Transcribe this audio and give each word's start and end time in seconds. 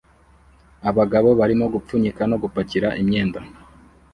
abagabo 0.89 1.29
barimo 1.39 1.65
gupfunyika 1.73 2.21
no 2.31 2.37
gupakira 2.43 2.87
imyenda 3.01 3.39